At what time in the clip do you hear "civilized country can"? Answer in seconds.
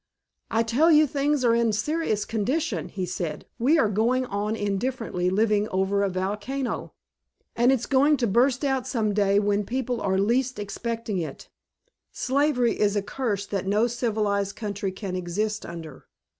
13.85-15.15